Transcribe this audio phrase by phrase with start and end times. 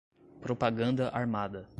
[0.41, 1.69] Propaganda Armada